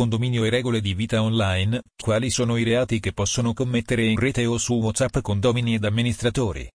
[0.00, 4.46] condominio e regole di vita online, quali sono i reati che possono commettere in rete
[4.46, 6.66] o su WhatsApp condomini ed amministratori.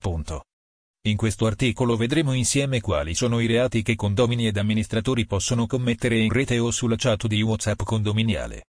[0.00, 0.44] Punto.
[1.08, 6.16] In questo articolo vedremo insieme quali sono i reati che condomini ed amministratori possono commettere
[6.20, 8.66] in rete o sulla chat di WhatsApp condominiale.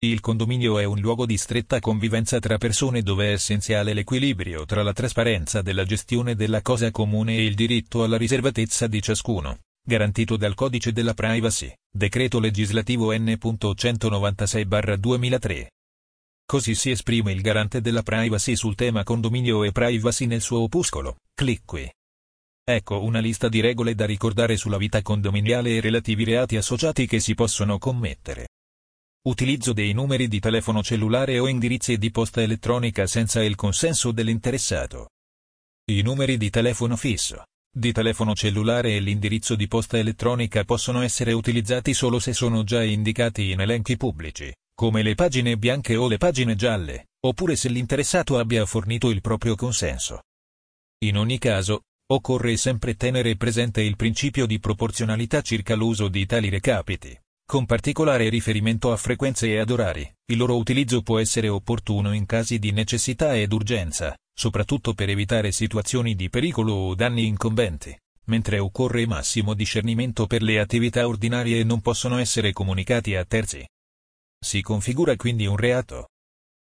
[0.00, 4.82] Il condominio è un luogo di stretta convivenza tra persone dove è essenziale l'equilibrio tra
[4.82, 10.36] la trasparenza della gestione della cosa comune e il diritto alla riservatezza di ciascuno, garantito
[10.36, 15.66] dal Codice della Privacy, decreto legislativo N.196-2003.
[16.46, 21.16] Così si esprime il garante della privacy sul tema condominio e privacy nel suo opuscolo,
[21.34, 21.88] clic qui.
[22.64, 27.20] Ecco una lista di regole da ricordare sulla vita condominiale e relativi reati associati che
[27.20, 28.48] si possono commettere.
[29.22, 35.10] Utilizzo dei numeri di telefono cellulare o indirizzi di posta elettronica senza il consenso dell'interessato.
[35.90, 41.32] I numeri di telefono fisso, di telefono cellulare e l'indirizzo di posta elettronica possono essere
[41.32, 46.16] utilizzati solo se sono già indicati in elenchi pubblici, come le pagine bianche o le
[46.16, 50.22] pagine gialle, oppure se l'interessato abbia fornito il proprio consenso.
[51.04, 56.48] In ogni caso, occorre sempre tenere presente il principio di proporzionalità circa l'uso di tali
[56.48, 57.16] recapiti
[57.50, 60.08] con particolare riferimento a frequenze e ad orari.
[60.26, 65.52] Il loro utilizzo può essere opportuno in casi di necessità ed urgenza, soprattutto per evitare
[65.52, 67.94] situazioni di pericolo o danni incombenti,
[68.28, 73.62] mentre occorre massimo discernimento per le attività ordinarie e non possono essere comunicati a terzi.
[74.42, 76.08] Si configura quindi un reato.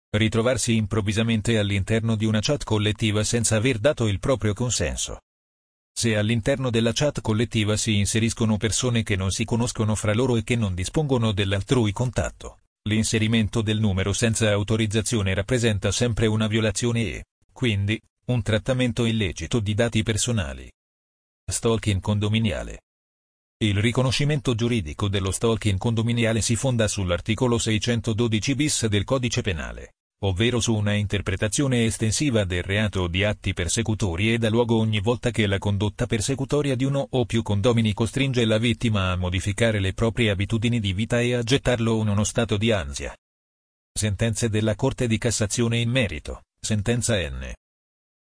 [0.10, 5.22] Ritrovarsi improvvisamente all'interno di una chat collettiva senza aver dato il proprio consenso.
[5.98, 10.44] Se all'interno della chat collettiva si inseriscono persone che non si conoscono fra loro e
[10.44, 17.24] che non dispongono dell'altrui contatto, l'inserimento del numero senza autorizzazione rappresenta sempre una violazione e,
[17.52, 20.72] quindi, un trattamento illecito di dati personali.
[21.46, 22.82] Stalking condominiale.
[23.58, 29.94] Il riconoscimento giuridico dello stalking condominiale si fonda sull'articolo 612 bis del Codice Penale
[30.24, 35.31] ovvero su una interpretazione estensiva del reato di atti persecutori e dà luogo ogni volta
[35.31, 39.94] che la condotta persecutoria di uno o più condomini costringe la vittima a modificare le
[39.94, 43.16] proprie abitudini di vita e a gettarlo in uno stato di ansia.
[43.92, 47.52] Sentenze della Corte di Cassazione in merito, sentenza N.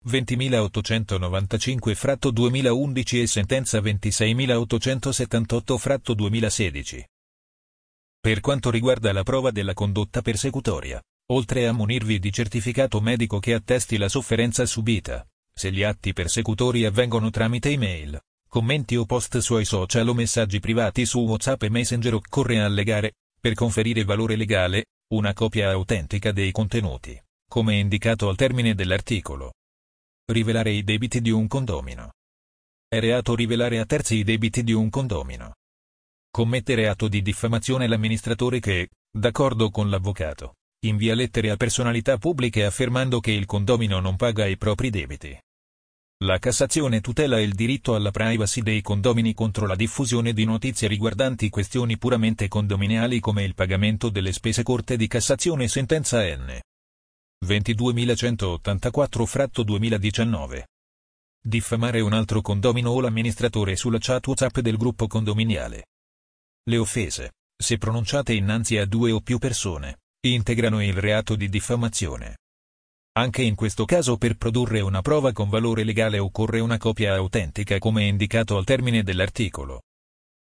[0.08, 7.06] 20.895 fratto 2011 e sentenza 26.878 fratto 2016.
[8.22, 11.02] Per quanto riguarda la prova della condotta persecutoria,
[11.32, 16.86] oltre a munirvi di certificato medico che attesti la sofferenza subita, se gli atti persecutori
[16.86, 18.18] avvengono tramite email,
[18.48, 23.54] commenti o post sui social o messaggi privati su WhatsApp e Messenger occorre allegare, per
[23.54, 29.54] conferire valore legale, una copia autentica dei contenuti, come indicato al termine dell'articolo.
[30.32, 32.12] Rivelare i debiti di un condomino.
[32.88, 35.56] È reato rivelare a terzi i debiti di un condomino.
[36.32, 43.20] Commettere atto di diffamazione l'amministratore che, d'accordo con l'avvocato, invia lettere a personalità pubbliche affermando
[43.20, 45.36] che il condomino non paga i propri debiti.
[46.24, 51.50] La Cassazione tutela il diritto alla privacy dei condomini contro la diffusione di notizie riguardanti
[51.50, 56.60] questioni puramente condominiali come il pagamento delle spese Corte di Cassazione sentenza N.
[57.50, 60.68] 22.184 fratto 2019.
[61.42, 65.86] Diffamare un altro condomino o l'amministratore sulla chat WhatsApp del gruppo condominiale.
[66.70, 72.38] Le offese, se pronunciate innanzi a due o più persone, integrano il reato di diffamazione.
[73.14, 77.80] Anche in questo caso per produrre una prova con valore legale occorre una copia autentica
[77.80, 79.82] come indicato al termine dell'articolo.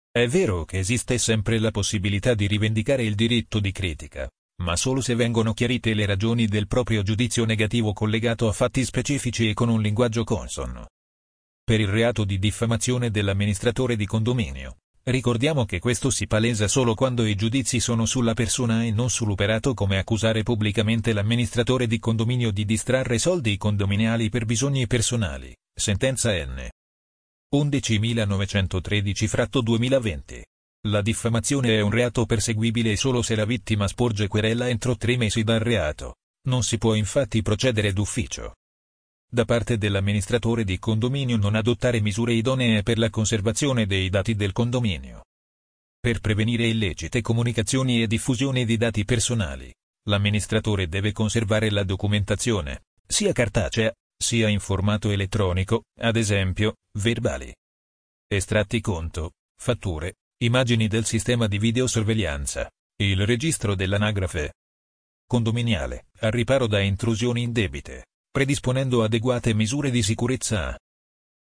[0.09, 4.29] È vero che esiste sempre la possibilità di rivendicare il diritto di critica,
[4.63, 9.49] ma solo se vengono chiarite le ragioni del proprio giudizio negativo collegato a fatti specifici
[9.49, 10.87] e con un linguaggio consono.
[11.63, 17.25] Per il reato di diffamazione dell'amministratore di condominio, Ricordiamo che questo si palesa solo quando
[17.25, 22.63] i giudizi sono sulla persona e non sull'operato come accusare pubblicamente l'amministratore di condominio di
[22.63, 25.53] distrarre soldi condominiali per bisogni personali.
[25.75, 26.69] Sentenza N.
[27.53, 30.43] 11.913 fratto 2020.
[30.87, 35.43] La diffamazione è un reato perseguibile solo se la vittima sporge querela entro tre mesi
[35.43, 36.17] dal reato.
[36.47, 38.55] Non si può infatti procedere d'ufficio
[39.33, 44.51] da parte dell'amministratore di condominio non adottare misure idonee per la conservazione dei dati del
[44.51, 45.23] condominio.
[45.99, 49.73] Per prevenire illecite comunicazioni e diffusione di dati personali,
[50.07, 57.51] l'amministratore deve conservare la documentazione, sia cartacea, sia in formato elettronico, ad esempio, verbali.
[58.27, 64.53] Estratti conto, fatture, immagini del sistema di videosorveglianza, il registro dell'anagrafe
[65.25, 70.75] condominiale, al riparo da intrusioni indebite predisponendo adeguate misure di sicurezza.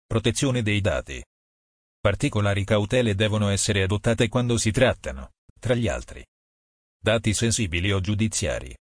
[0.07, 1.23] Protezione dei dati.
[2.01, 6.25] Particolari cautele devono essere adottate quando si trattano, tra gli altri.
[6.99, 8.75] Dati sensibili o giudiziari.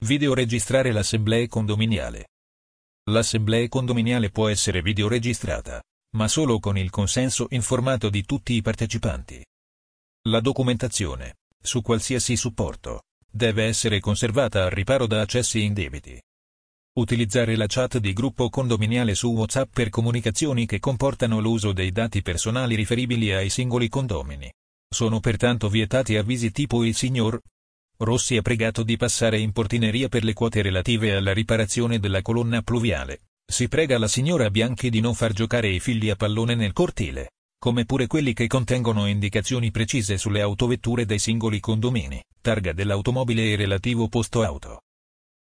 [0.00, 2.30] Videoregistrare l'assemblea condominiale.
[3.04, 5.80] L'assemblea condominiale può essere videoregistrata,
[6.18, 9.40] ma solo con il consenso informato di tutti i partecipanti.
[10.22, 16.20] La documentazione, su qualsiasi supporto, deve essere conservata al riparo da accessi indebiti.
[16.94, 22.20] Utilizzare la chat di gruppo condominiale su WhatsApp per comunicazioni che comportano l'uso dei dati
[22.20, 24.52] personali riferibili ai singoli condomini.
[24.92, 27.40] Sono pertanto vietati avvisi tipo il signor
[27.98, 32.60] Rossi ha pregato di passare in portineria per le quote relative alla riparazione della colonna
[32.62, 33.27] pluviale.
[33.50, 37.30] Si prega la signora Bianchi di non far giocare i figli a pallone nel cortile,
[37.58, 43.56] come pure quelli che contengono indicazioni precise sulle autovetture dei singoli condomini, targa dell'automobile e
[43.56, 44.82] relativo posto auto.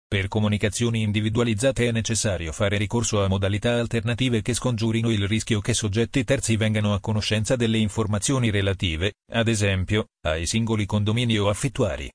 [0.07, 5.75] Per comunicazioni individualizzate è necessario fare ricorso a modalità alternative che scongiurino il rischio che
[5.75, 12.09] soggetti terzi vengano a conoscenza delle informazioni relative, ad esempio, ai singoli condomini o affittuari.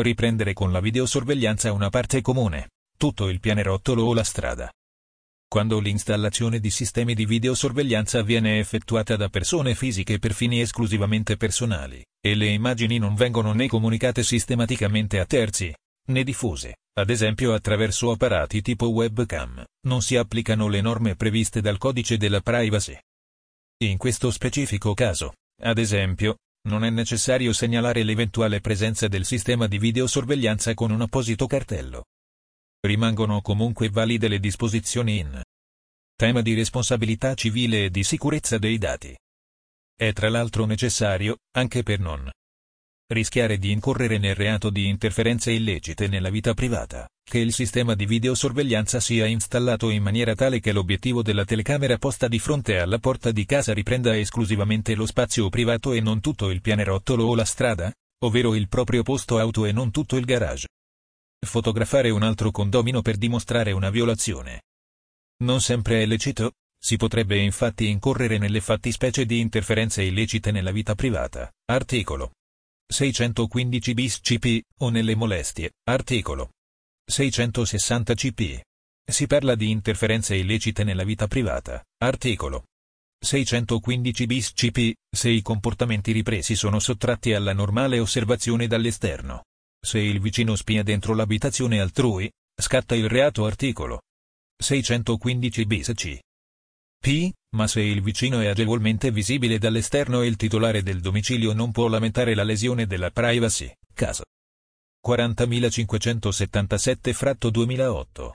[0.00, 4.70] Riprendere con la videosorveglianza una parte comune, tutto il pianerottolo o la strada.
[5.52, 12.00] Quando l'installazione di sistemi di videosorveglianza viene effettuata da persone fisiche per fini esclusivamente personali,
[12.24, 15.74] e le immagini non vengono né comunicate sistematicamente a terzi,
[16.10, 21.78] né diffuse, ad esempio attraverso apparati tipo webcam, non si applicano le norme previste dal
[21.78, 22.96] codice della privacy.
[23.82, 25.32] In questo specifico caso,
[25.62, 26.36] ad esempio,
[26.68, 32.04] non è necessario segnalare l'eventuale presenza del sistema di videosorveglianza con un apposito cartello.
[32.82, 35.42] Rimangono comunque valide le disposizioni in
[36.16, 39.14] tema di responsabilità civile e di sicurezza dei dati.
[39.94, 42.30] È tra l'altro necessario, anche per non
[43.12, 48.06] rischiare di incorrere nel reato di interferenze illecite nella vita privata, che il sistema di
[48.06, 53.30] videosorveglianza sia installato in maniera tale che l'obiettivo della telecamera posta di fronte alla porta
[53.30, 57.92] di casa riprenda esclusivamente lo spazio privato e non tutto il pianerottolo o la strada,
[58.24, 60.68] ovvero il proprio posto auto e non tutto il garage.
[61.46, 64.62] Fotografare un altro condomino per dimostrare una violazione.
[65.42, 70.94] Non sempre è lecito, si potrebbe infatti incorrere nelle fattispecie di interferenze illecite nella vita
[70.94, 71.50] privata.
[71.66, 72.32] Articolo
[72.86, 76.50] 615 bis CP, o nelle molestie, articolo
[77.10, 78.60] 660 CP.
[79.10, 82.66] Si parla di interferenze illecite nella vita privata, articolo
[83.18, 89.44] 615 bis CP, se i comportamenti ripresi sono sottratti alla normale osservazione dall'esterno.
[89.82, 94.02] Se il vicino spia dentro l'abitazione altrui, scatta il reato articolo.
[94.62, 96.18] 615 bis C.
[97.02, 101.72] P, ma se il vicino è agevolmente visibile dall'esterno e il titolare del domicilio non
[101.72, 104.24] può lamentare la lesione della privacy, caso.
[105.00, 108.34] 40577 fratto 2008.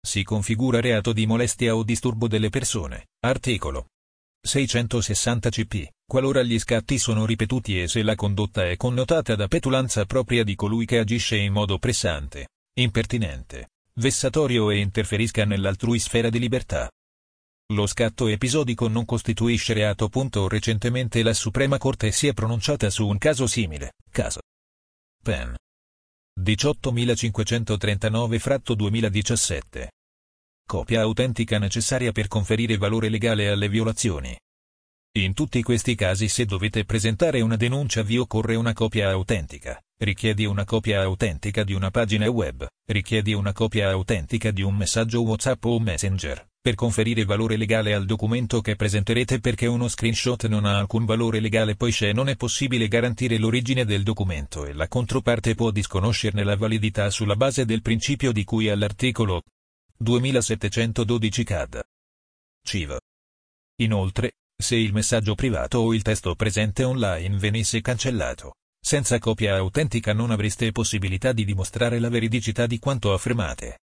[0.00, 3.88] Si configura reato di molestia o disturbo delle persone, articolo
[4.42, 10.06] 660 CP, qualora gli scatti sono ripetuti e se la condotta è connotata da petulanza
[10.06, 12.48] propria di colui che agisce in modo pressante,
[12.78, 16.90] impertinente, vessatorio e interferisca nell'altrui sfera di libertà.
[17.72, 20.10] Lo scatto episodico non costituisce reato.
[20.48, 24.40] Recentemente la Suprema Corte si è pronunciata su un caso simile, caso
[25.22, 25.54] Pen
[26.34, 29.90] 18539 fratto 2017.
[30.70, 34.38] Copia autentica necessaria per conferire valore legale alle violazioni.
[35.18, 40.44] In tutti questi casi se dovete presentare una denuncia vi occorre una copia autentica, richiedi
[40.44, 45.64] una copia autentica di una pagina web, richiedi una copia autentica di un messaggio WhatsApp
[45.64, 46.46] o Messenger.
[46.60, 51.40] Per conferire valore legale al documento che presenterete perché uno screenshot non ha alcun valore
[51.40, 56.54] legale poiché non è possibile garantire l'origine del documento e la controparte può disconoscerne la
[56.54, 59.42] validità sulla base del principio di cui all'articolo
[60.02, 61.82] 2712 CAD.
[62.66, 62.96] CIV.
[63.82, 70.14] Inoltre, se il messaggio privato o il testo presente online venisse cancellato, senza copia autentica
[70.14, 73.80] non avreste possibilità di dimostrare la veridicità di quanto affermate.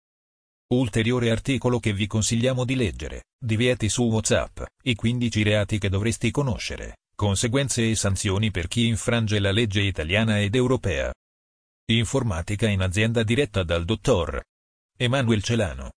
[0.73, 6.30] Ulteriore articolo che vi consigliamo di leggere, divieti su WhatsApp, i 15 reati che dovresti
[6.30, 11.12] conoscere, conseguenze e sanzioni per chi infrange la legge italiana ed europea.
[11.90, 14.42] Informatica in azienda diretta dal dottor
[14.96, 15.90] Emanuel Celano.